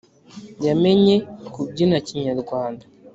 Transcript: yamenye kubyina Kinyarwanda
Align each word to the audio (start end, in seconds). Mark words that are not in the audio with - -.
yamenye 0.65 1.15
kubyina 1.53 1.97
Kinyarwanda 2.07 2.85